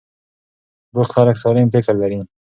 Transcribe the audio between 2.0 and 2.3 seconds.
لري.